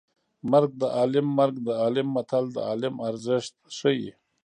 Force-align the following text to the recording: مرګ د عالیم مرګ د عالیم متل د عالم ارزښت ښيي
مرګ 0.51 0.71
د 0.81 0.83
عالیم 0.97 1.27
مرګ 1.39 1.55
د 1.67 1.69
عالیم 1.81 2.07
متل 2.15 2.45
د 2.55 2.57
عالم 2.67 2.95
ارزښت 3.07 3.53
ښيي 3.77 4.11